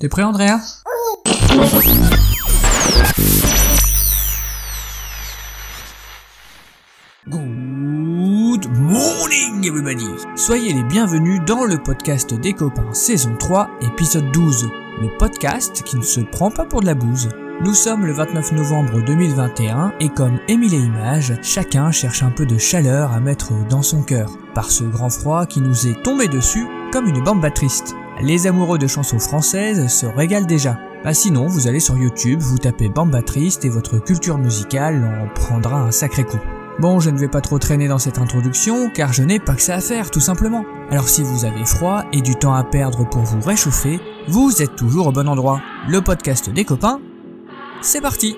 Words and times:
T'es 0.00 0.08
prêt 0.08 0.22
Andrea? 0.22 0.58
Good 7.26 8.70
morning 8.78 9.66
everybody 9.66 10.06
Soyez 10.36 10.72
les 10.72 10.84
bienvenus 10.84 11.42
dans 11.46 11.66
le 11.66 11.76
podcast 11.76 12.32
des 12.32 12.54
copains 12.54 12.94
saison 12.94 13.36
3 13.38 13.68
épisode 13.82 14.32
12, 14.32 14.70
le 15.02 15.18
podcast 15.18 15.82
qui 15.82 15.98
ne 15.98 16.02
se 16.02 16.20
prend 16.20 16.50
pas 16.50 16.64
pour 16.64 16.80
de 16.80 16.86
la 16.86 16.94
bouse. 16.94 17.28
Nous 17.60 17.74
sommes 17.74 18.06
le 18.06 18.14
29 18.14 18.52
novembre 18.52 19.02
2021 19.04 19.92
et 20.00 20.08
comme 20.08 20.40
Émile 20.48 20.72
et 20.72 20.78
Image, 20.78 21.34
chacun 21.42 21.90
cherche 21.90 22.22
un 22.22 22.30
peu 22.30 22.46
de 22.46 22.56
chaleur 22.56 23.12
à 23.12 23.20
mettre 23.20 23.52
dans 23.68 23.82
son 23.82 24.02
cœur 24.02 24.30
par 24.54 24.70
ce 24.70 24.84
grand 24.84 25.10
froid 25.10 25.44
qui 25.44 25.60
nous 25.60 25.86
est 25.86 26.02
tombé 26.02 26.26
dessus 26.26 26.66
comme 26.90 27.06
une 27.06 27.22
bande 27.22 27.44
triste. 27.52 27.94
Les 28.22 28.46
amoureux 28.46 28.78
de 28.78 28.86
chansons 28.86 29.18
françaises 29.18 29.86
se 29.88 30.04
régalent 30.04 30.46
déjà. 30.46 30.78
Bah 31.02 31.14
sinon, 31.14 31.46
vous 31.46 31.68
allez 31.68 31.80
sur 31.80 31.96
YouTube, 31.96 32.40
vous 32.40 32.58
tapez 32.58 32.90
Bamba 32.90 33.22
Triste 33.22 33.64
et 33.64 33.70
votre 33.70 33.98
culture 33.98 34.36
musicale 34.36 35.04
en 35.04 35.34
prendra 35.34 35.80
un 35.80 35.90
sacré 35.90 36.24
coup. 36.24 36.40
Bon, 36.80 37.00
je 37.00 37.08
ne 37.08 37.16
vais 37.16 37.28
pas 37.28 37.40
trop 37.40 37.58
traîner 37.58 37.88
dans 37.88 37.98
cette 37.98 38.18
introduction, 38.18 38.90
car 38.90 39.14
je 39.14 39.22
n'ai 39.22 39.38
pas 39.38 39.54
que 39.54 39.62
ça 39.62 39.76
à 39.76 39.80
faire, 39.80 40.10
tout 40.10 40.20
simplement. 40.20 40.66
Alors 40.90 41.08
si 41.08 41.22
vous 41.22 41.46
avez 41.46 41.64
froid 41.64 42.04
et 42.12 42.20
du 42.20 42.34
temps 42.34 42.54
à 42.54 42.62
perdre 42.62 43.08
pour 43.08 43.22
vous 43.22 43.40
réchauffer, 43.40 44.00
vous 44.28 44.60
êtes 44.60 44.76
toujours 44.76 45.06
au 45.06 45.12
bon 45.12 45.26
endroit. 45.26 45.62
Le 45.88 46.02
podcast 46.02 46.50
des 46.50 46.64
copains, 46.64 47.00
c'est 47.80 48.02
parti 48.02 48.36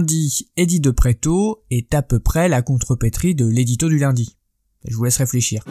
Lundi, 0.00 0.48
Eddie 0.56 0.80
de 0.80 0.90
Préto 0.90 1.62
est 1.70 1.92
à 1.92 2.00
peu 2.00 2.20
près 2.20 2.48
la 2.48 2.62
contrepétrie 2.62 3.34
de 3.34 3.44
l'édito 3.44 3.86
du 3.86 3.98
lundi. 3.98 4.34
Je 4.88 4.96
vous 4.96 5.04
laisse 5.04 5.18
réfléchir. 5.18 5.62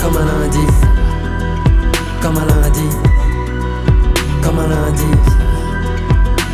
Comme 0.00 0.16
un 0.16 0.24
lundi, 0.24 0.66
comme 2.22 2.38
un 2.38 2.46
lundi, 2.46 2.80
comme 4.42 4.58
un 4.60 4.66
lundi, 4.66 5.02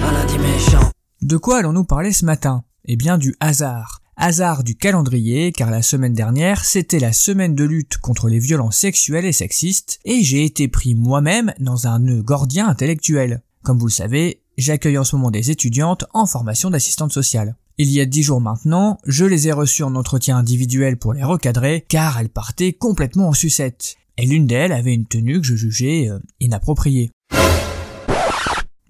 un 0.02 0.12
lundi 0.12 0.38
méchant. 0.38 0.90
De 1.22 1.36
quoi 1.36 1.58
allons-nous 1.58 1.84
parler 1.84 2.10
ce 2.10 2.24
matin? 2.24 2.64
Eh 2.86 2.96
bien 2.96 3.18
du 3.18 3.36
hasard. 3.38 4.02
Hasard 4.16 4.64
du 4.64 4.74
calendrier, 4.74 5.52
car 5.52 5.70
la 5.70 5.82
semaine 5.82 6.14
dernière, 6.14 6.64
c'était 6.64 6.98
la 6.98 7.12
semaine 7.12 7.54
de 7.54 7.62
lutte 7.62 7.98
contre 7.98 8.28
les 8.28 8.40
violences 8.40 8.78
sexuelles 8.78 9.26
et 9.26 9.32
sexistes, 9.32 10.00
et 10.04 10.24
j'ai 10.24 10.44
été 10.44 10.66
pris 10.66 10.96
moi-même 10.96 11.54
dans 11.60 11.86
un 11.86 12.00
nœud 12.00 12.24
gordien 12.24 12.66
intellectuel. 12.66 13.44
Comme 13.62 13.78
vous 13.78 13.86
le 13.86 13.92
savez, 13.92 14.42
j'accueille 14.56 14.98
en 14.98 15.04
ce 15.04 15.16
moment 15.16 15.30
des 15.30 15.50
étudiantes 15.50 16.04
en 16.12 16.26
formation 16.26 16.70
d'assistante 16.70 17.12
sociale. 17.12 17.56
Il 17.78 17.90
y 17.90 18.00
a 18.00 18.06
dix 18.06 18.22
jours 18.22 18.40
maintenant, 18.40 18.98
je 19.06 19.24
les 19.24 19.48
ai 19.48 19.52
reçues 19.52 19.82
en 19.82 19.94
entretien 19.96 20.38
individuel 20.38 20.96
pour 20.96 21.12
les 21.12 21.22
recadrer, 21.22 21.84
car 21.88 22.18
elles 22.18 22.30
partaient 22.30 22.72
complètement 22.72 23.28
en 23.28 23.32
sucette. 23.34 23.96
Et 24.16 24.26
l'une 24.26 24.46
d'elles 24.46 24.72
avait 24.72 24.94
une 24.94 25.06
tenue 25.06 25.40
que 25.40 25.46
je 25.46 25.56
jugeais 25.56 26.08
euh, 26.08 26.18
inappropriée. 26.40 27.10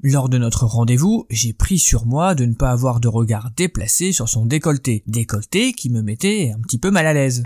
Lors 0.02 0.28
de 0.28 0.38
notre 0.38 0.66
rendez-vous, 0.66 1.26
j'ai 1.30 1.52
pris 1.52 1.78
sur 1.78 2.06
moi 2.06 2.36
de 2.36 2.44
ne 2.44 2.54
pas 2.54 2.70
avoir 2.70 3.00
de 3.00 3.08
regard 3.08 3.50
déplacé 3.56 4.12
sur 4.12 4.28
son 4.28 4.46
décolleté. 4.46 5.02
Décolleté 5.08 5.72
qui 5.72 5.90
me 5.90 6.00
mettait 6.00 6.52
un 6.56 6.60
petit 6.60 6.78
peu 6.78 6.92
mal 6.92 7.08
à 7.08 7.12
l'aise. 7.12 7.42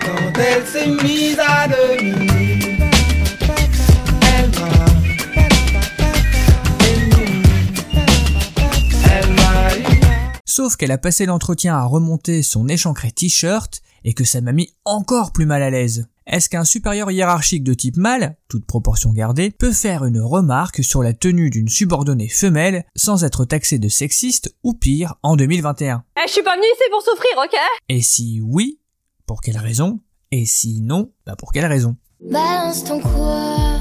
Sauf 10.61 10.77
qu'elle 10.77 10.91
a 10.91 10.99
passé 10.99 11.25
l'entretien 11.25 11.75
à 11.75 11.87
remonter 11.87 12.43
son 12.43 12.69
échancré 12.69 13.11
t-shirt 13.11 13.81
et 14.05 14.13
que 14.13 14.25
ça 14.25 14.43
m'a 14.43 14.53
mis 14.53 14.69
encore 14.85 15.33
plus 15.33 15.47
mal 15.47 15.63
à 15.63 15.71
l'aise. 15.71 16.07
Est-ce 16.27 16.51
qu'un 16.51 16.65
supérieur 16.65 17.11
hiérarchique 17.11 17.65
de 17.65 17.73
type 17.73 17.97
mâle, 17.97 18.37
toute 18.47 18.67
proportion 18.67 19.11
gardée, 19.11 19.51
peut 19.51 19.73
faire 19.73 20.05
une 20.05 20.21
remarque 20.21 20.85
sur 20.85 21.03
la 21.03 21.15
tenue 21.15 21.49
d'une 21.49 21.71
subordonnée 21.71 22.29
femelle 22.29 22.85
sans 22.95 23.25
être 23.25 23.47
taxé 23.47 23.79
de 23.79 23.89
sexiste 23.89 24.55
ou 24.63 24.75
pire 24.75 25.15
en 25.23 25.35
2021 25.35 26.05
eh, 26.19 26.27
Je 26.27 26.33
suis 26.33 26.43
pas 26.43 26.57
venu 26.57 26.67
ici 26.67 26.91
pour 26.91 27.01
souffrir, 27.01 27.31
ok? 27.39 27.59
Et 27.89 28.03
si 28.03 28.43
oui, 28.45 28.81
pour 29.25 29.41
quelle 29.41 29.57
raison? 29.57 30.01
Et 30.31 30.45
si 30.45 30.83
non, 30.83 31.11
bah 31.25 31.37
pour 31.37 31.53
quelle 31.53 31.65
raison? 31.65 31.97
Balance 32.21 32.85
ton 32.85 33.01
quoi? 33.01 33.81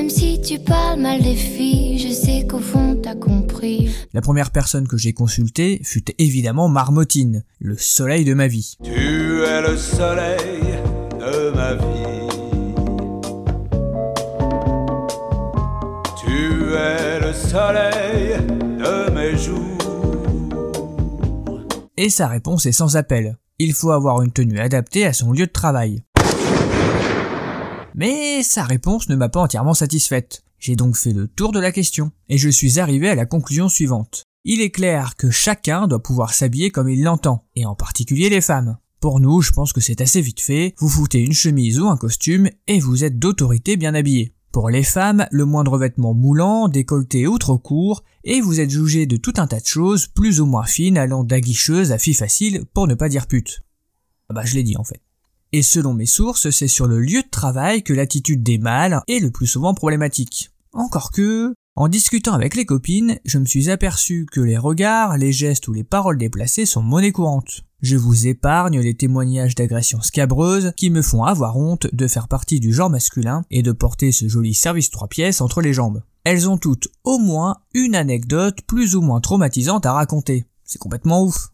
Même 0.00 0.08
si 0.08 0.40
tu 0.40 0.58
parles 0.58 0.98
mal 0.98 1.20
des 1.20 1.34
filles, 1.34 1.98
je 1.98 2.10
sais 2.10 2.46
qu'au 2.46 2.58
fond 2.58 2.98
t'as 3.02 3.14
compris. 3.14 3.90
La 4.14 4.22
première 4.22 4.50
personne 4.50 4.88
que 4.88 4.96
j'ai 4.96 5.12
consultée 5.12 5.78
fut 5.84 6.06
évidemment 6.16 6.70
Marmotine, 6.70 7.44
le 7.58 7.76
soleil 7.76 8.24
de 8.24 8.32
ma 8.32 8.46
vie. 8.46 8.78
Tu 8.82 9.42
es 9.42 9.60
le 9.60 9.76
soleil 9.76 10.78
de 11.20 11.50
ma 11.54 11.74
vie. 11.74 12.28
Tu 16.16 16.72
es 16.74 17.20
le 17.20 17.34
soleil 17.34 18.38
de 18.78 19.10
mes 19.10 19.36
jours. 19.36 19.76
Et 21.98 22.08
sa 22.08 22.26
réponse 22.26 22.64
est 22.64 22.72
sans 22.72 22.96
appel. 22.96 23.36
Il 23.58 23.74
faut 23.74 23.90
avoir 23.90 24.22
une 24.22 24.32
tenue 24.32 24.60
adaptée 24.60 25.04
à 25.04 25.12
son 25.12 25.32
lieu 25.32 25.46
de 25.46 25.52
travail. 25.52 26.02
Mais 28.00 28.42
sa 28.42 28.64
réponse 28.64 29.10
ne 29.10 29.14
m'a 29.14 29.28
pas 29.28 29.42
entièrement 29.42 29.74
satisfaite. 29.74 30.42
J'ai 30.58 30.74
donc 30.74 30.96
fait 30.96 31.12
le 31.12 31.28
tour 31.28 31.52
de 31.52 31.60
la 31.60 31.70
question, 31.70 32.12
et 32.30 32.38
je 32.38 32.48
suis 32.48 32.80
arrivé 32.80 33.10
à 33.10 33.14
la 33.14 33.26
conclusion 33.26 33.68
suivante. 33.68 34.24
Il 34.42 34.62
est 34.62 34.70
clair 34.70 35.16
que 35.16 35.28
chacun 35.28 35.86
doit 35.86 36.02
pouvoir 36.02 36.32
s'habiller 36.32 36.70
comme 36.70 36.88
il 36.88 37.02
l'entend, 37.02 37.44
et 37.56 37.66
en 37.66 37.74
particulier 37.74 38.30
les 38.30 38.40
femmes. 38.40 38.78
Pour 39.00 39.20
nous, 39.20 39.42
je 39.42 39.52
pense 39.52 39.74
que 39.74 39.82
c'est 39.82 40.00
assez 40.00 40.22
vite 40.22 40.40
fait, 40.40 40.74
vous 40.78 40.88
foutez 40.88 41.18
une 41.18 41.34
chemise 41.34 41.78
ou 41.78 41.88
un 41.88 41.98
costume, 41.98 42.48
et 42.68 42.80
vous 42.80 43.04
êtes 43.04 43.18
d'autorité 43.18 43.76
bien 43.76 43.94
habillé. 43.94 44.32
Pour 44.50 44.70
les 44.70 44.82
femmes, 44.82 45.26
le 45.30 45.44
moindre 45.44 45.76
vêtement 45.76 46.14
moulant, 46.14 46.68
décolleté 46.68 47.26
ou 47.26 47.36
trop 47.36 47.58
court, 47.58 48.02
et 48.24 48.40
vous 48.40 48.60
êtes 48.60 48.70
jugé 48.70 49.04
de 49.04 49.18
tout 49.18 49.34
un 49.36 49.46
tas 49.46 49.60
de 49.60 49.66
choses 49.66 50.06
plus 50.06 50.40
ou 50.40 50.46
moins 50.46 50.64
fines 50.64 50.96
allant 50.96 51.22
d'aguicheuse 51.22 51.92
à 51.92 51.98
fille 51.98 52.14
facile 52.14 52.64
pour 52.72 52.86
ne 52.86 52.94
pas 52.94 53.10
dire 53.10 53.26
pute. 53.26 53.60
Ah 54.30 54.32
bah 54.32 54.46
je 54.46 54.54
l'ai 54.54 54.62
dit 54.62 54.78
en 54.78 54.84
fait. 54.84 55.02
Et 55.52 55.62
selon 55.62 55.94
mes 55.94 56.06
sources, 56.06 56.50
c'est 56.50 56.68
sur 56.68 56.86
le 56.86 57.00
lieu 57.00 57.22
de 57.22 57.28
travail 57.28 57.82
que 57.82 57.92
l'attitude 57.92 58.44
des 58.44 58.58
mâles 58.58 59.02
est 59.08 59.18
le 59.18 59.32
plus 59.32 59.48
souvent 59.48 59.74
problématique. 59.74 60.52
Encore 60.72 61.10
que, 61.10 61.52
en 61.74 61.88
discutant 61.88 62.34
avec 62.34 62.54
les 62.54 62.64
copines, 62.64 63.18
je 63.24 63.38
me 63.38 63.46
suis 63.46 63.68
aperçu 63.68 64.26
que 64.30 64.40
les 64.40 64.56
regards, 64.56 65.18
les 65.18 65.32
gestes 65.32 65.66
ou 65.66 65.72
les 65.72 65.82
paroles 65.82 66.18
déplacées 66.18 66.66
sont 66.66 66.82
monnaie 66.82 67.10
courante. 67.10 67.62
Je 67.82 67.96
vous 67.96 68.28
épargne 68.28 68.78
les 68.78 68.94
témoignages 68.94 69.56
d'agressions 69.56 70.02
scabreuses 70.02 70.72
qui 70.76 70.90
me 70.90 71.02
font 71.02 71.24
avoir 71.24 71.56
honte 71.56 71.88
de 71.92 72.06
faire 72.06 72.28
partie 72.28 72.60
du 72.60 72.72
genre 72.72 72.90
masculin 72.90 73.42
et 73.50 73.62
de 73.62 73.72
porter 73.72 74.12
ce 74.12 74.28
joli 74.28 74.54
service 74.54 74.90
trois 74.90 75.08
pièces 75.08 75.40
entre 75.40 75.62
les 75.62 75.72
jambes. 75.72 76.02
Elles 76.22 76.48
ont 76.48 76.58
toutes 76.58 76.88
au 77.02 77.18
moins 77.18 77.56
une 77.74 77.96
anecdote 77.96 78.58
plus 78.68 78.94
ou 78.94 79.00
moins 79.00 79.20
traumatisante 79.20 79.86
à 79.86 79.94
raconter. 79.94 80.44
C'est 80.64 80.78
complètement 80.78 81.24
ouf. 81.24 81.48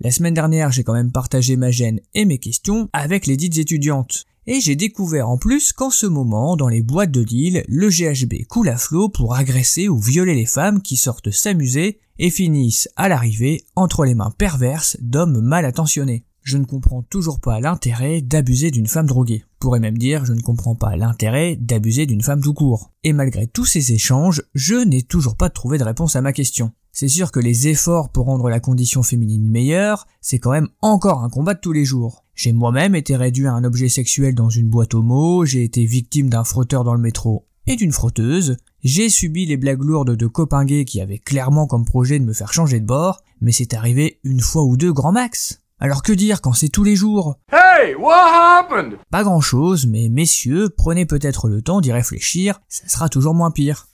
La 0.00 0.10
semaine 0.10 0.34
dernière, 0.34 0.72
j'ai 0.72 0.82
quand 0.82 0.94
même 0.94 1.12
partagé 1.12 1.56
ma 1.56 1.70
gêne 1.70 2.00
et 2.14 2.24
mes 2.24 2.38
questions 2.38 2.88
avec 2.92 3.26
les 3.26 3.36
dites 3.36 3.58
étudiantes. 3.58 4.24
Et 4.46 4.60
j'ai 4.60 4.74
découvert 4.74 5.28
en 5.28 5.38
plus 5.38 5.72
qu'en 5.72 5.90
ce 5.90 6.06
moment, 6.06 6.56
dans 6.56 6.68
les 6.68 6.82
boîtes 6.82 7.12
de 7.12 7.20
Lille, 7.20 7.62
le 7.68 7.88
GHB 7.88 8.46
coule 8.48 8.70
à 8.70 8.76
flot 8.76 9.08
pour 9.08 9.36
agresser 9.36 9.88
ou 9.88 10.00
violer 10.00 10.34
les 10.34 10.46
femmes 10.46 10.82
qui 10.82 10.96
sortent 10.96 11.30
s'amuser 11.30 12.00
et 12.18 12.30
finissent 12.30 12.88
à 12.96 13.08
l'arrivée 13.08 13.64
entre 13.76 14.04
les 14.04 14.14
mains 14.14 14.32
perverses 14.36 14.96
d'hommes 15.00 15.40
mal 15.40 15.64
intentionnés. 15.64 16.24
Je 16.42 16.56
ne 16.56 16.64
comprends 16.64 17.02
toujours 17.02 17.40
pas 17.40 17.60
l'intérêt 17.60 18.22
d'abuser 18.22 18.70
d'une 18.70 18.86
femme 18.86 19.06
droguée. 19.06 19.44
Pourrais 19.58 19.80
même 19.80 19.98
dire 19.98 20.24
je 20.24 20.32
ne 20.32 20.40
comprends 20.40 20.74
pas 20.74 20.96
l'intérêt 20.96 21.56
d'abuser 21.56 22.06
d'une 22.06 22.22
femme 22.22 22.40
tout 22.40 22.54
court. 22.54 22.90
Et 23.04 23.12
malgré 23.12 23.46
tous 23.46 23.66
ces 23.66 23.92
échanges, 23.92 24.42
je 24.54 24.74
n'ai 24.74 25.02
toujours 25.02 25.36
pas 25.36 25.50
trouvé 25.50 25.78
de 25.78 25.84
réponse 25.84 26.16
à 26.16 26.22
ma 26.22 26.32
question. 26.32 26.72
C'est 26.92 27.08
sûr 27.08 27.30
que 27.30 27.40
les 27.40 27.68
efforts 27.68 28.10
pour 28.10 28.26
rendre 28.26 28.48
la 28.48 28.60
condition 28.60 29.02
féminine 29.02 29.48
meilleure, 29.48 30.06
c'est 30.20 30.38
quand 30.38 30.50
même 30.50 30.68
encore 30.80 31.22
un 31.22 31.30
combat 31.30 31.54
de 31.54 31.60
tous 31.60 31.72
les 31.72 31.84
jours. 31.84 32.24
J'ai 32.34 32.52
moi-même 32.52 32.94
été 32.94 33.16
réduit 33.16 33.46
à 33.46 33.52
un 33.52 33.64
objet 33.64 33.88
sexuel 33.88 34.34
dans 34.34 34.50
une 34.50 34.68
boîte 34.68 34.94
homo, 34.94 35.44
j'ai 35.44 35.62
été 35.62 35.84
victime 35.84 36.30
d'un 36.30 36.44
frotteur 36.44 36.84
dans 36.84 36.94
le 36.94 37.00
métro 37.00 37.46
et 37.66 37.76
d'une 37.76 37.92
frotteuse, 37.92 38.56
j'ai 38.82 39.08
subi 39.08 39.46
les 39.46 39.56
blagues 39.56 39.82
lourdes 39.82 40.16
de 40.16 40.26
copains 40.26 40.66
qui 40.66 41.00
avaient 41.00 41.18
clairement 41.18 41.66
comme 41.66 41.84
projet 41.84 42.18
de 42.18 42.24
me 42.24 42.32
faire 42.32 42.52
changer 42.52 42.80
de 42.80 42.86
bord, 42.86 43.20
mais 43.40 43.52
c'est 43.52 43.74
arrivé 43.74 44.18
une 44.24 44.40
fois 44.40 44.64
ou 44.64 44.76
deux 44.76 44.92
grand 44.92 45.12
max. 45.12 45.59
Alors 45.82 46.02
que 46.02 46.12
dire 46.12 46.42
quand 46.42 46.52
c'est 46.52 46.68
tous 46.68 46.84
les 46.84 46.94
jours? 46.94 47.36
Hey, 47.50 47.94
what 47.94 48.12
happened? 48.14 48.98
Pas 49.10 49.22
grand 49.22 49.40
chose, 49.40 49.86
mais 49.86 50.10
messieurs, 50.10 50.68
prenez 50.68 51.06
peut-être 51.06 51.48
le 51.48 51.62
temps 51.62 51.80
d'y 51.80 51.90
réfléchir, 51.90 52.60
ça 52.68 52.86
sera 52.86 53.08
toujours 53.08 53.32
moins 53.32 53.50
pire. 53.50 53.86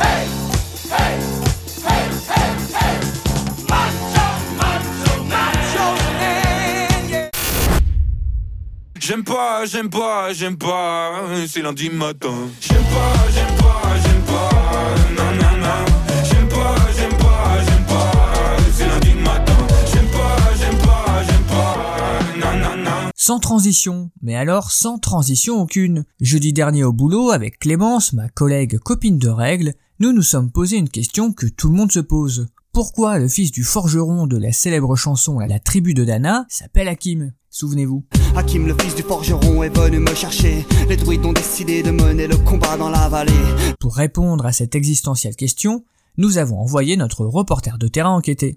J'aime 8.99 9.23
pas, 9.23 9.65
j'aime 9.67 9.89
pas, 9.89 10.33
j'aime 10.33 10.59
pas, 10.59 11.23
c'est 11.47 11.63
lundi 11.63 11.89
matin. 11.91 12.35
J'aime 12.61 12.83
pas, 12.83 13.15
j'aime 13.33 13.46
pas, 13.46 13.46
j'aime 13.46 13.46
Sans 23.27 23.41
transition, 23.41 24.13
mais 24.23 24.37
alors 24.37 24.71
sans 24.71 25.01
transition 25.01 25.61
aucune. 25.61 26.05
Jeudi 26.21 26.53
dernier 26.53 26.85
au 26.85 26.93
boulot, 26.93 27.33
avec 27.33 27.59
Clémence, 27.59 28.13
ma 28.13 28.29
collègue 28.29 28.79
copine 28.79 29.19
de 29.19 29.29
règle, 29.29 29.75
nous 29.99 30.13
nous 30.13 30.23
sommes 30.23 30.53
posé 30.53 30.77
une 30.77 30.89
question 30.89 31.33
que 31.33 31.47
tout 31.47 31.69
le 31.69 31.75
monde 31.75 31.91
se 31.91 31.99
pose. 31.99 32.47
Pourquoi 32.73 33.19
le 33.19 33.27
fils 33.27 33.51
du 33.51 33.65
forgeron 33.65 34.29
de 34.29 34.37
la 34.37 34.53
célèbre 34.53 34.95
chanson 34.95 35.41
La 35.41 35.59
tribu 35.59 35.93
de 35.93 36.05
Dana 36.05 36.47
s'appelle 36.49 36.87
Hakim? 36.87 37.33
Souvenez-vous. 37.51 38.05
Hakim, 38.37 38.69
le 38.69 38.77
fils 38.81 38.95
du 38.95 39.03
forgeron, 39.03 39.65
est 39.65 39.77
venu 39.77 39.99
me 39.99 40.15
chercher. 40.15 40.65
Les 40.89 40.97
druides 40.97 41.27
ont 41.27 41.33
décidé 41.33 41.83
de 41.83 41.91
mener 41.91 42.29
le 42.29 42.37
combat 42.37 42.77
dans 42.77 42.91
la 42.91 43.09
vallée. 43.09 43.33
Pour 43.81 43.97
répondre 43.97 44.47
à 44.47 44.53
cette 44.53 44.77
existentielle 44.77 45.35
question, 45.35 45.83
nous 46.17 46.39
avons 46.39 46.61
envoyé 46.61 46.97
notre 46.97 47.25
reporter 47.25 47.77
de 47.79 47.89
terrain 47.89 48.11
enquêter. 48.11 48.57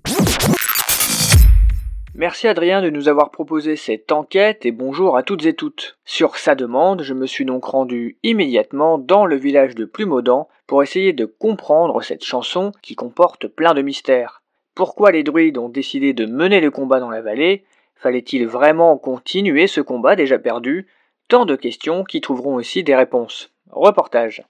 Merci 2.20 2.50
Adrien 2.50 2.82
de 2.82 2.90
nous 2.90 3.08
avoir 3.08 3.32
proposé 3.32 3.78
cette 3.78 4.12
enquête 4.12 4.66
et 4.66 4.74
bonjour 4.74 5.16
à 5.16 5.24
toutes 5.24 5.46
et 5.46 5.54
toutes. 5.54 5.98
Sur 6.04 6.36
sa 6.36 6.54
demande, 6.54 7.02
je 7.02 7.14
me 7.14 7.26
suis 7.26 7.46
donc 7.46 7.64
rendu 7.64 8.18
immédiatement 8.24 8.98
dans 8.98 9.26
le 9.26 9.38
village 9.38 9.74
de 9.74 9.86
Plumaudan 9.86 10.50
pour 10.68 10.84
essayer 10.84 11.14
de 11.14 11.24
comprendre 11.24 12.02
cette 12.02 12.26
chanson 12.26 12.74
qui 12.82 12.96
comporte 12.96 13.48
plein 13.48 13.74
de 13.74 13.82
mystères. 13.82 14.42
Pourquoi 14.76 15.12
les 15.12 15.24
druides 15.24 15.58
ont 15.58 15.70
décidé 15.70 16.12
de 16.12 16.26
mener 16.26 16.60
le 16.60 16.72
combat 16.72 17.00
dans 17.00 17.10
la 17.10 17.22
vallée? 17.22 17.64
Fallait-il 17.96 18.46
vraiment 18.46 18.98
continuer 18.98 19.68
ce 19.68 19.80
combat 19.80 20.18
déjà 20.18 20.40
perdu? 20.40 20.88
Tant 21.30 21.46
de 21.46 21.56
questions 21.56 22.04
qui 22.04 22.20
trouveront 22.20 22.56
aussi 22.56 22.84
des 22.84 22.98
réponses. 22.98 23.54
Reportage. 23.72 24.44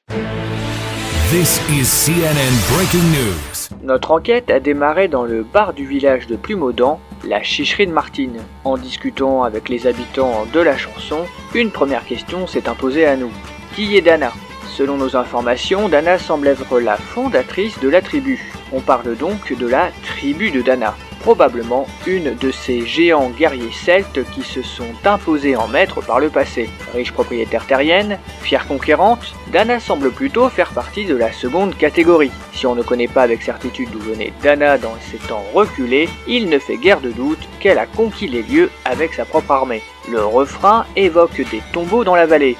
This 1.29 1.61
is 1.69 1.85
CNN 1.85 2.55
Breaking 2.73 3.11
News. 3.11 3.58
Notre 3.83 4.11
enquête 4.11 4.49
a 4.49 4.59
démarré 4.59 5.07
dans 5.07 5.23
le 5.23 5.43
bar 5.43 5.73
du 5.73 5.85
village 5.85 6.27
de 6.27 6.35
Plumaudan, 6.35 6.99
la 7.23 7.41
chicherie 7.43 7.87
de 7.87 7.91
Martine. 7.91 8.41
En 8.63 8.77
discutant 8.77 9.43
avec 9.43 9.69
les 9.69 9.87
habitants 9.87 10.45
de 10.51 10.59
la 10.59 10.77
chanson, 10.77 11.25
une 11.53 11.71
première 11.71 12.05
question 12.05 12.47
s'est 12.47 12.67
imposée 12.67 13.05
à 13.05 13.15
nous. 13.15 13.31
Qui 13.75 13.95
est 13.95 14.01
Dana? 14.01 14.33
Selon 14.67 14.97
nos 14.97 15.15
informations, 15.15 15.87
Dana 15.87 16.17
semble 16.17 16.47
être 16.47 16.79
la 16.79 16.97
fondatrice 16.97 17.79
de 17.79 17.89
la 17.89 18.01
tribu. 18.01 18.51
On 18.71 18.81
parle 18.81 19.15
donc 19.15 19.53
de 19.57 19.67
la 19.67 19.89
tribu 20.03 20.51
de 20.51 20.61
Dana, 20.61 20.95
probablement 21.21 21.85
une 22.07 22.35
de 22.35 22.51
ces 22.51 22.85
géants 22.85 23.29
guerriers 23.29 23.71
celtes 23.71 24.23
qui 24.31 24.41
se 24.41 24.61
sont 24.61 24.93
imposés 25.05 25.55
en 25.55 25.67
maître 25.67 26.01
par 26.01 26.19
le 26.19 26.29
passé. 26.29 26.69
Riche 26.93 27.11
propriétaire 27.11 27.65
terrienne, 27.65 28.19
fière 28.41 28.67
conquérante, 28.67 29.33
Dana 29.51 29.79
semble 29.79 30.11
plutôt 30.11 30.49
faire 30.49 30.71
partie 30.71 31.05
de 31.05 31.15
la 31.15 31.31
seconde 31.31 31.77
catégorie. 31.77 32.31
Si 32.59 32.67
on 32.67 32.75
ne 32.75 32.83
connaît 32.83 33.07
pas 33.07 33.21
avec 33.21 33.41
certitude 33.41 33.87
d'où 33.89 33.99
venait 33.99 34.33
Dana 34.43 34.77
dans 34.77 34.93
ses 35.09 35.15
temps 35.15 35.45
reculés, 35.53 36.09
il 36.27 36.49
ne 36.49 36.59
fait 36.59 36.75
guère 36.75 36.99
de 36.99 37.09
doute 37.09 37.39
qu'elle 37.61 37.79
a 37.79 37.85
conquis 37.85 38.27
les 38.27 38.43
lieux 38.43 38.69
avec 38.83 39.13
sa 39.13 39.23
propre 39.23 39.51
armée. 39.51 39.81
Le 40.11 40.25
refrain 40.25 40.85
évoque 40.97 41.37
des 41.37 41.61
tombeaux 41.71 42.03
dans 42.03 42.17
la 42.17 42.25
vallée, 42.25 42.57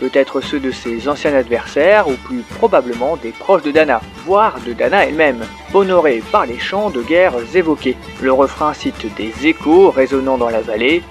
peut-être 0.00 0.42
ceux 0.42 0.60
de 0.60 0.70
ses 0.70 1.08
anciens 1.08 1.32
adversaires 1.32 2.08
ou 2.08 2.12
plus 2.26 2.42
probablement 2.58 3.16
des 3.16 3.30
proches 3.30 3.62
de 3.62 3.70
Dana, 3.70 4.02
voire 4.26 4.60
de 4.66 4.74
Dana 4.74 5.06
elle-même, 5.06 5.46
honorée 5.72 6.22
par 6.30 6.44
les 6.44 6.58
chants 6.58 6.90
de 6.90 7.00
guerre 7.00 7.32
évoqués. 7.54 7.96
Le 8.20 8.34
refrain 8.34 8.74
cite 8.74 9.06
des 9.16 9.32
échos 9.46 9.90
résonnant 9.90 10.36
dans 10.36 10.50
la 10.50 10.60
vallée, 10.60 11.02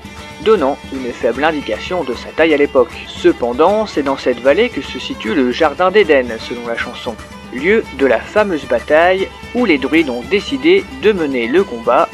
donnant 0.42 0.78
une 0.94 1.12
faible 1.12 1.44
indication 1.44 2.04
de 2.04 2.14
sa 2.14 2.30
taille 2.30 2.54
à 2.54 2.58
l'époque. 2.58 2.94
Cependant, 3.08 3.88
c'est 3.88 4.04
dans 4.04 4.16
cette 4.16 4.42
vallée 4.42 4.70
que 4.70 4.84
se 4.84 5.00
situe 5.00 5.34
le 5.34 5.52
Jardin 5.52 5.90
d'Éden, 5.90 6.28
selon 6.38 6.68
la 6.68 6.78
chanson, 6.78 7.16
lieu 7.54 7.84
de 7.98 8.06
la 8.06 8.20
fameuse 8.20 8.66
bataille 8.66 9.28
où 9.56 9.66
les 9.66 9.78
druides 9.78 10.10
ont 10.10 10.24
décidé 10.30 10.84
de 11.02 11.12
mener 11.12 11.48
le 11.48 11.64
combat 11.64 12.10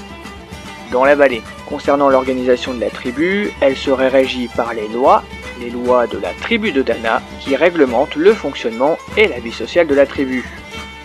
dans 0.92 1.04
la 1.04 1.16
vallée. 1.16 1.42
Concernant 1.68 2.10
l'organisation 2.10 2.74
de 2.74 2.80
la 2.80 2.90
tribu, 2.90 3.52
elle 3.62 3.76
serait 3.76 4.10
régie 4.10 4.50
par 4.56 4.74
les 4.74 4.88
lois, 4.88 5.24
les 5.60 5.70
lois 5.70 6.08
de 6.08 6.18
la 6.18 6.30
tribu 6.42 6.72
de 6.72 6.82
Dana, 6.82 7.22
qui 7.40 7.56
réglementent 7.56 8.16
le 8.16 8.34
fonctionnement 8.34 8.98
et 9.18 9.28
la 9.28 9.40
vie 9.40 9.52
sociale 9.52 9.88
de 9.88 9.96
la 9.96 10.06
tribu. 10.06 10.44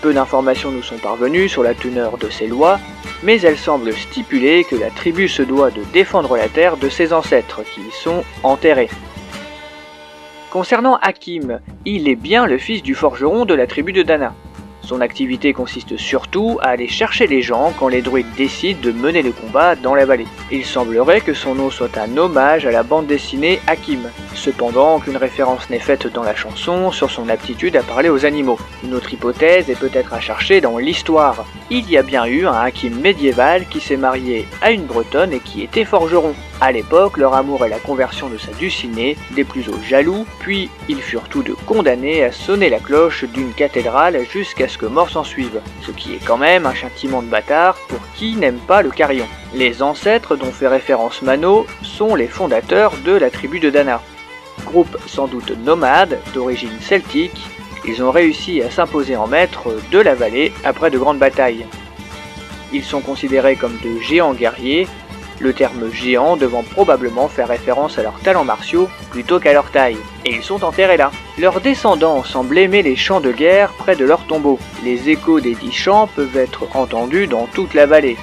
Peu 0.02 0.12
d'informations 0.12 0.70
nous 0.70 0.82
sont 0.82 0.98
parvenues 0.98 1.48
sur 1.48 1.62
la 1.62 1.74
teneur 1.74 2.18
de 2.18 2.28
ces 2.28 2.46
lois, 2.46 2.78
mais 3.22 3.40
elles 3.40 3.58
semblent 3.58 3.92
stipuler 3.92 4.64
que 4.64 4.76
la 4.76 4.90
tribu 4.90 5.28
se 5.28 5.42
doit 5.42 5.70
de 5.70 5.82
défendre 5.92 6.36
la 6.36 6.48
terre 6.48 6.76
de 6.76 6.88
ses 6.88 7.12
ancêtres 7.12 7.62
qui 7.74 7.80
y 7.80 8.02
sont 8.02 8.22
enterrés. 8.42 8.90
Concernant 10.50 10.96
Hakim, 11.02 11.60
il 11.84 12.08
est 12.08 12.16
bien 12.16 12.46
le 12.46 12.56
fils 12.56 12.82
du 12.82 12.94
forgeron 12.94 13.44
de 13.44 13.52
la 13.52 13.66
tribu 13.66 13.92
de 13.92 14.02
Dana. 14.02 14.32
Son 14.80 15.02
activité 15.02 15.52
consiste 15.52 15.98
surtout 15.98 16.58
à 16.62 16.68
aller 16.68 16.88
chercher 16.88 17.26
les 17.26 17.42
gens 17.42 17.74
quand 17.78 17.88
les 17.88 18.00
druides 18.00 18.34
décident 18.34 18.80
de 18.82 18.90
mener 18.90 19.20
le 19.20 19.32
combat 19.32 19.76
dans 19.76 19.94
la 19.94 20.06
vallée. 20.06 20.26
Il 20.50 20.64
semblerait 20.64 21.20
que 21.20 21.34
son 21.34 21.54
nom 21.54 21.68
soit 21.68 21.98
un 21.98 22.16
hommage 22.16 22.64
à 22.64 22.70
la 22.70 22.82
bande 22.82 23.06
dessinée 23.06 23.60
Hakim. 23.66 24.08
Cependant, 24.34 24.96
aucune 24.96 25.18
référence 25.18 25.68
n'est 25.68 25.78
faite 25.78 26.10
dans 26.10 26.22
la 26.22 26.34
chanson 26.34 26.90
sur 26.92 27.10
son 27.10 27.28
aptitude 27.28 27.76
à 27.76 27.82
parler 27.82 28.08
aux 28.08 28.24
animaux. 28.24 28.58
Une 28.82 28.94
autre 28.94 29.12
hypothèse 29.12 29.68
est 29.68 29.78
peut-être 29.78 30.14
à 30.14 30.20
chercher 30.20 30.62
dans 30.62 30.78
l'histoire. 30.78 31.44
Il 31.68 31.90
y 31.90 31.98
a 31.98 32.02
bien 32.02 32.24
eu 32.24 32.46
un 32.46 32.54
Hakim 32.54 32.98
médiéval 32.98 33.66
qui 33.68 33.80
s'est 33.80 33.98
marié 33.98 34.48
à 34.62 34.70
une 34.70 34.86
bretonne 34.86 35.34
et 35.34 35.40
qui 35.40 35.62
était 35.62 35.84
forgeron. 35.84 36.34
À 36.60 36.72
l'époque, 36.72 37.18
leur 37.18 37.34
amour 37.34 37.64
et 37.64 37.68
la 37.68 37.78
conversion 37.78 38.28
de 38.28 38.36
sa 38.36 38.50
dulcinée 38.52 39.16
déplut 39.30 39.68
aux 39.68 39.80
jaloux, 39.80 40.26
puis 40.40 40.68
ils 40.88 41.00
furent 41.00 41.28
tous 41.28 41.44
deux 41.44 41.54
condamnés 41.66 42.24
à 42.24 42.32
sonner 42.32 42.68
la 42.68 42.80
cloche 42.80 43.24
d'une 43.24 43.52
cathédrale 43.52 44.24
jusqu'à 44.28 44.66
ce 44.66 44.76
que 44.76 44.86
mort 44.86 45.08
s'en 45.08 45.22
suive, 45.22 45.60
ce 45.82 45.92
qui 45.92 46.14
est 46.14 46.24
quand 46.24 46.36
même 46.36 46.66
un 46.66 46.74
châtiment 46.74 47.22
de 47.22 47.28
bâtard 47.28 47.76
pour 47.88 48.00
qui 48.16 48.34
n'aime 48.34 48.58
pas 48.58 48.82
le 48.82 48.90
carillon. 48.90 49.26
Les 49.54 49.84
ancêtres 49.84 50.34
dont 50.34 50.50
fait 50.50 50.66
référence 50.66 51.22
Mano 51.22 51.64
sont 51.82 52.16
les 52.16 52.26
fondateurs 52.26 52.92
de 53.04 53.12
la 53.12 53.30
tribu 53.30 53.60
de 53.60 53.70
Dana. 53.70 54.02
Groupe 54.64 54.98
sans 55.06 55.28
doute 55.28 55.56
nomade, 55.64 56.18
d'origine 56.34 56.80
celtique, 56.80 57.40
ils 57.86 58.02
ont 58.02 58.10
réussi 58.10 58.62
à 58.62 58.70
s'imposer 58.70 59.14
en 59.14 59.28
maître 59.28 59.68
de 59.92 59.98
la 60.00 60.16
vallée 60.16 60.52
après 60.64 60.90
de 60.90 60.98
grandes 60.98 61.20
batailles. 61.20 61.66
Ils 62.72 62.84
sont 62.84 63.00
considérés 63.00 63.54
comme 63.54 63.78
de 63.82 64.00
géants 64.00 64.34
guerriers, 64.34 64.88
le 65.40 65.52
terme 65.52 65.90
géant 65.92 66.36
devant 66.36 66.62
probablement 66.62 67.28
faire 67.28 67.48
référence 67.48 67.98
à 67.98 68.02
leurs 68.02 68.18
talents 68.20 68.44
martiaux 68.44 68.88
plutôt 69.10 69.40
qu'à 69.40 69.52
leur 69.52 69.70
taille. 69.70 69.98
Et 70.24 70.34
ils 70.34 70.42
sont 70.42 70.64
enterrés 70.64 70.96
là. 70.96 71.10
Leurs 71.38 71.60
descendants 71.60 72.24
semblent 72.24 72.58
aimer 72.58 72.82
les 72.82 72.96
champs 72.96 73.20
de 73.20 73.32
guerre 73.32 73.72
près 73.78 73.96
de 73.96 74.04
leur 74.04 74.26
tombeau. 74.26 74.58
Les 74.84 75.08
échos 75.10 75.40
des 75.40 75.54
dix 75.54 75.72
champs 75.72 76.08
peuvent 76.08 76.36
être 76.36 76.76
entendus 76.76 77.26
dans 77.26 77.46
toute 77.46 77.74
la 77.74 77.86
vallée. 77.86 78.16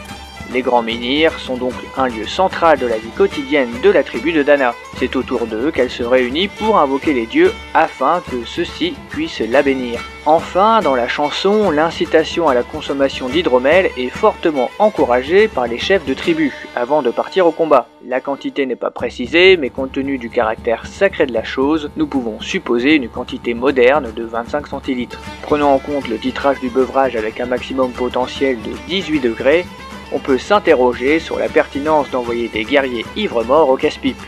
Les 0.56 0.62
grands 0.62 0.82
menhirs 0.82 1.38
sont 1.38 1.58
donc 1.58 1.74
un 1.98 2.08
lieu 2.08 2.26
central 2.26 2.80
de 2.80 2.88
la 2.88 2.98
vie 2.98 3.10
quotidienne 3.10 3.68
de 3.84 3.90
la 3.90 4.04
tribu 4.04 4.32
de 4.32 4.42
Dana. 4.42 4.74
C'est 4.96 5.18
autour 5.18 5.48
d'eux 5.48 5.70
qu'elle 5.70 5.90
se 5.90 6.02
réunit 6.02 6.48
pour 6.48 6.80
invoquer 6.80 7.12
les 7.12 7.26
dieux 7.26 7.52
afin 7.74 8.24
que 8.32 8.46
ceux-ci 8.46 8.94
puissent 9.10 9.42
la 9.42 9.62
bénir. 9.62 10.00
Enfin, 10.26 10.80
dans 10.80 10.96
la 10.96 11.10
chanson, 11.10 11.70
l'incitation 11.72 12.48
à 12.48 12.54
la 12.54 12.64
consommation 12.64 13.28
d'hydromel 13.28 13.92
est 13.98 14.10
fortement 14.10 14.72
encouragée 14.80 15.50
par 15.50 15.68
les 15.68 15.78
chefs 15.78 16.06
de 16.06 16.14
tribu 16.14 16.54
avant 16.74 17.02
de 17.02 17.12
partir 17.12 17.46
au 17.46 17.52
combat. 17.52 17.90
La 18.08 18.22
quantité 18.22 18.66
n'est 18.66 18.76
pas 18.78 18.92
précisée, 18.92 19.58
mais 19.58 19.70
compte 19.70 19.92
tenu 19.92 20.18
du 20.18 20.30
caractère 20.30 20.88
sacré 20.88 21.26
de 21.26 21.34
la 21.34 21.44
chose, 21.44 21.92
nous 21.98 22.08
pouvons 22.08 22.40
supposer 22.40 22.96
une 22.96 23.10
quantité 23.10 23.54
moderne 23.54 24.14
de 24.16 24.24
25 24.24 24.68
centilitres. 24.68 25.20
Prenant 25.42 25.74
en 25.74 25.80
compte 25.80 26.08
le 26.08 26.18
titrage 26.18 26.60
du 26.60 26.70
beuvrage 26.70 27.16
avec 27.16 27.40
un 27.40 27.46
maximum 27.46 27.92
potentiel 27.92 28.58
de 28.62 28.72
18 28.88 29.20
degrés, 29.20 29.66
on 30.12 30.20
peut 30.20 30.38
s'interroger 30.38 31.20
sur 31.20 31.38
la 31.38 31.50
pertinence 31.50 32.10
d'envoyer 32.12 32.48
des 32.48 32.64
guerriers 32.64 33.06
ivres-morts 33.16 33.70
au 33.70 33.78
casse-pipe. 33.78 34.22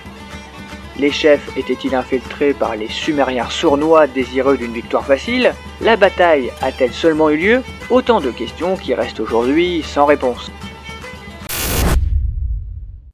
Les 1.00 1.12
chefs 1.12 1.55
étaient-ils 1.55 1.93
infiltrés 1.93 2.53
par 2.53 2.75
les 2.75 2.88
Sumériens 2.88 3.50
sournois 3.50 4.07
désireux 4.07 4.57
d'une 4.57 4.74
victoire 4.74 5.05
facile? 5.05 5.53
La 5.79 5.96
bataille 5.96 6.51
a-t-elle 6.62 6.93
seulement 6.93 7.29
eu 7.29 7.38
lieu? 7.38 7.62
Autant 7.91 8.19
de 8.19 8.31
questions 8.31 8.75
qui 8.75 8.96
restent 8.96 9.19
aujourd'hui 9.19 9.84
sans 9.84 10.05
réponse. 10.05 10.51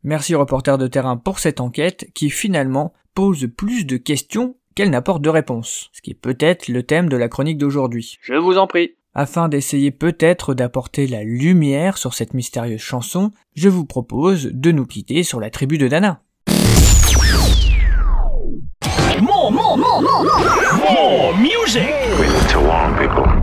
Merci 0.04 0.34
reporter 0.36 0.78
de 0.78 0.88
terrain 0.88 1.18
pour 1.18 1.40
cette 1.40 1.60
enquête 1.60 2.10
qui 2.14 2.30
finalement 2.30 2.94
pose 3.16 3.50
plus 3.56 3.86
de 3.86 3.98
questions 3.98 4.56
qu'elle 4.76 4.90
n'apporte 4.90 5.22
de 5.22 5.30
réponses, 5.30 5.90
ce 5.94 6.02
qui 6.02 6.12
est 6.12 6.20
peut-être 6.20 6.68
le 6.68 6.84
thème 6.84 7.10
de 7.10 7.18
la 7.18 7.28
chronique 7.28 7.58
d'aujourd'hui. 7.58 8.18
Je 8.22 8.34
vous 8.34 8.58
en 8.58 8.68
prie. 8.68 8.96
Afin 9.16 9.48
d'essayer 9.48 9.92
peut-être 9.92 10.56
d'apporter 10.56 11.06
la 11.06 11.24
lumière 11.24 12.00
sur 12.00 12.16
cette 12.16 12.34
mystérieuse 12.34 12.82
chanson, 12.82 13.32
je 13.56 13.70
vous 13.70 13.86
propose 13.86 14.46
de 14.52 14.72
nous 14.72 14.88
quitter 14.88 15.22
sur 15.22 15.40
la 15.40 15.52
tribu 15.52 15.78
de 15.78 15.88
Dana. 15.88 16.22
More, 19.22 19.52
more, 19.52 19.78
more, 19.78 20.02
more, 20.02 20.24
more, 20.24 20.92
more 20.92 21.38
music. 21.38 21.84
To 22.50 22.60
warn 22.60 22.96
people. 22.98 23.43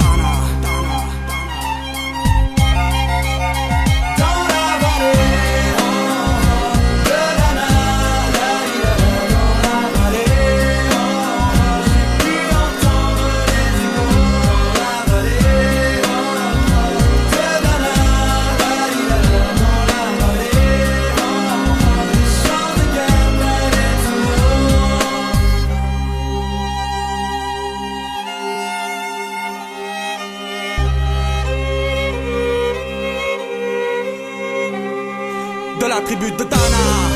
La 36.01 36.07
tribu 36.07 36.31
de 36.37 36.43
Dana. 36.45 37.10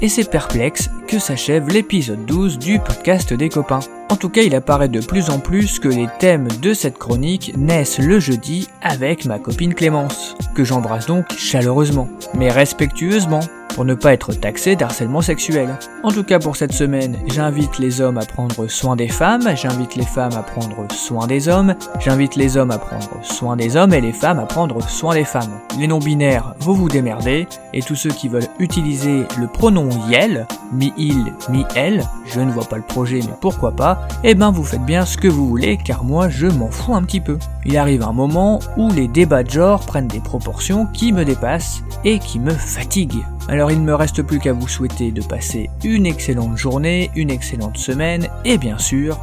Et 0.00 0.08
c'est 0.08 0.30
perplexe 0.30 0.90
que 1.06 1.18
s'achève 1.18 1.68
l'épisode 1.68 2.24
12 2.26 2.58
du 2.58 2.78
podcast 2.78 3.32
des 3.32 3.48
copains. 3.48 3.80
En 4.10 4.16
tout 4.16 4.28
cas, 4.28 4.42
il 4.42 4.54
apparaît 4.54 4.88
de 4.88 5.00
plus 5.00 5.30
en 5.30 5.38
plus 5.38 5.78
que 5.78 5.88
les 5.88 6.08
thèmes 6.18 6.48
de 6.62 6.74
cette 6.74 6.98
chronique 6.98 7.52
naissent 7.56 7.98
le 7.98 8.20
jeudi 8.20 8.68
avec 8.82 9.24
ma 9.24 9.38
copine 9.38 9.74
Clémence, 9.74 10.36
que 10.54 10.64
j'embrasse 10.64 11.06
donc 11.06 11.26
chaleureusement, 11.36 12.08
mais 12.34 12.50
respectueusement, 12.50 13.40
pour 13.78 13.84
ne 13.84 13.94
pas 13.94 14.12
être 14.12 14.32
taxé 14.32 14.74
d'harcèlement 14.74 15.22
sexuel. 15.22 15.78
En 16.02 16.10
tout 16.10 16.24
cas 16.24 16.40
pour 16.40 16.56
cette 16.56 16.72
semaine, 16.72 17.16
j'invite 17.28 17.78
les 17.78 18.00
hommes 18.00 18.18
à 18.18 18.24
prendre 18.24 18.66
soin 18.66 18.96
des 18.96 19.06
femmes, 19.06 19.54
j'invite 19.54 19.94
les 19.94 20.04
femmes 20.04 20.32
à 20.36 20.42
prendre 20.42 20.90
soin 20.90 21.28
des 21.28 21.46
hommes, 21.46 21.76
j'invite 22.00 22.34
les 22.34 22.56
hommes 22.56 22.72
à 22.72 22.78
prendre 22.78 23.08
soin 23.22 23.54
des 23.54 23.76
hommes 23.76 23.94
et 23.94 24.00
les 24.00 24.12
femmes 24.12 24.40
à 24.40 24.46
prendre 24.46 24.82
soin 24.82 25.14
des 25.14 25.22
femmes. 25.22 25.60
Les 25.78 25.86
non-binaires, 25.86 26.56
vous 26.58 26.74
vous 26.74 26.88
démerdez, 26.88 27.46
et 27.72 27.80
tous 27.80 27.94
ceux 27.94 28.10
qui 28.10 28.26
veulent 28.26 28.48
utiliser 28.58 29.22
le 29.38 29.46
pronom 29.46 29.90
YEL, 30.10 30.48
mi-il, 30.72 31.32
mi-elle, 31.48 32.02
je 32.26 32.40
ne 32.40 32.50
vois 32.50 32.64
pas 32.64 32.78
le 32.78 32.82
projet 32.82 33.20
mais 33.22 33.36
pourquoi 33.40 33.70
pas, 33.70 34.08
eh 34.24 34.34
ben 34.34 34.50
vous 34.50 34.64
faites 34.64 34.84
bien 34.84 35.06
ce 35.06 35.16
que 35.16 35.28
vous 35.28 35.46
voulez 35.46 35.76
car 35.76 36.02
moi 36.02 36.28
je 36.28 36.48
m'en 36.48 36.72
fous 36.72 36.96
un 36.96 37.04
petit 37.04 37.20
peu. 37.20 37.38
Il 37.64 37.76
arrive 37.76 38.02
un 38.02 38.12
moment 38.12 38.58
où 38.76 38.90
les 38.90 39.06
débats 39.06 39.44
de 39.44 39.50
genre 39.50 39.86
prennent 39.86 40.08
des 40.08 40.18
proportions 40.18 40.86
qui 40.86 41.12
me 41.12 41.24
dépassent 41.24 41.84
et 42.04 42.18
qui 42.18 42.40
me 42.40 42.50
fatiguent. 42.50 43.22
Alors 43.48 43.70
il 43.70 43.80
ne 43.80 43.86
me 43.86 43.94
reste 43.94 44.22
plus 44.22 44.38
qu'à 44.38 44.52
vous 44.52 44.68
souhaiter 44.68 45.10
de 45.10 45.22
passer 45.22 45.70
une 45.82 46.04
excellente 46.04 46.58
journée, 46.58 47.10
une 47.16 47.30
excellente 47.30 47.78
semaine 47.78 48.28
et 48.44 48.58
bien 48.58 48.76
sûr, 48.76 49.18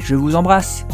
je 0.00 0.14
vous 0.14 0.36
embrasse. 0.36 0.86